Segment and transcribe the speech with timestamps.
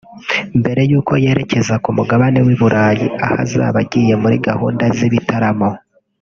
[0.59, 5.69] Mbere y’uko yerekeza ku mugabane w’uburayi aho azaba agiye muri gahunda z’ibitaramo